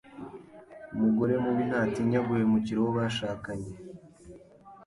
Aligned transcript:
umugore 0.95 1.33
mubi 1.43 1.63
ntatinya 1.69 2.19
guhemukira 2.27 2.77
uwo 2.79 2.91
bashakanye 2.97 3.71